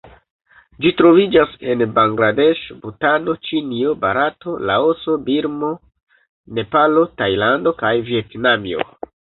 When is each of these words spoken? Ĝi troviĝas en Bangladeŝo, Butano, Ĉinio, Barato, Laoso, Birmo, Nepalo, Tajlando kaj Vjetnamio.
Ĝi 0.85 0.91
troviĝas 1.01 1.51
en 1.73 1.83
Bangladeŝo, 1.99 2.79
Butano, 2.87 3.37
Ĉinio, 3.49 3.93
Barato, 4.07 4.57
Laoso, 4.71 5.21
Birmo, 5.31 5.73
Nepalo, 6.61 7.09
Tajlando 7.23 7.79
kaj 7.85 7.95
Vjetnamio. 8.11 8.93